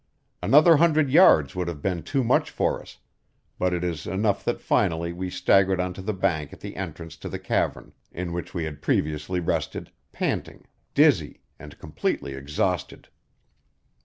[0.41, 2.97] Another hundred yards would have been too much for us;
[3.59, 7.29] but it is enough that finally we staggered onto the bank at the entrance to
[7.29, 13.09] the cavern in which we had previously rested, panting, dizzy, and completely exhausted.